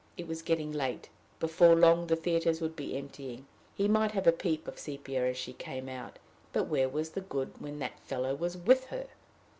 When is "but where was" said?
6.51-7.11